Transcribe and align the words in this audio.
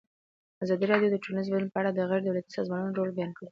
ازادي 0.63 0.85
راډیو 0.91 1.11
د 1.11 1.17
ټولنیز 1.23 1.47
بدلون 1.49 1.71
په 1.73 1.79
اړه 1.81 1.91
د 1.93 1.99
غیر 2.09 2.21
دولتي 2.23 2.51
سازمانونو 2.57 2.95
رول 2.97 3.11
بیان 3.17 3.31
کړی. 3.37 3.47